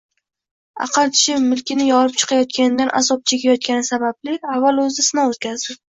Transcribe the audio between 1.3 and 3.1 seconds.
milkini yorib chiqayotganidan